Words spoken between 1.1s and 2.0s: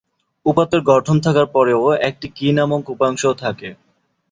থাকার পরেও